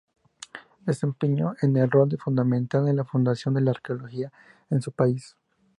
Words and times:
Desempeñó 0.83 1.53
un 1.61 1.91
rol 1.91 2.17
fundamental 2.17 2.87
en 2.87 2.95
la 2.95 3.03
fundación 3.05 3.53
de 3.53 3.61
la 3.61 3.69
arqueología 3.69 4.33
en 4.71 4.81
su 4.81 4.91
país. 4.91 5.35